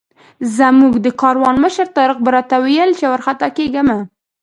زموږ 0.57 0.93
د 1.05 1.07
کاروان 1.21 1.55
مشر 1.63 1.87
طارق 1.95 2.17
به 2.25 2.29
راته 2.35 2.55
ویل 2.63 2.91
چې 2.99 3.05
وارخطا 3.11 3.47
کېږه 3.57 3.81
مه. 3.87 3.97